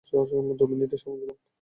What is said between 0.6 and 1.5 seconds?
Minute সময় দিলাম।